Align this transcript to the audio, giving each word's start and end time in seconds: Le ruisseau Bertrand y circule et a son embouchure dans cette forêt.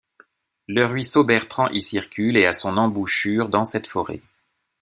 Le 0.67 0.83
ruisseau 0.87 1.23
Bertrand 1.23 1.69
y 1.69 1.79
circule 1.79 2.35
et 2.35 2.47
a 2.47 2.53
son 2.53 2.75
embouchure 2.77 3.49
dans 3.49 3.65
cette 3.65 3.85
forêt. 3.85 4.23